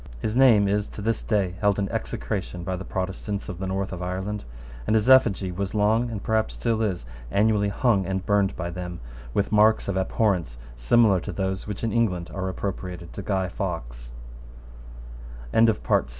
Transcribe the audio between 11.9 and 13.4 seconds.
England are appropriated t